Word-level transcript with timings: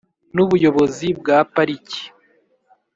n’ubuyobozi 0.35 1.07
bwa 1.19 1.37
pariki 1.53 2.01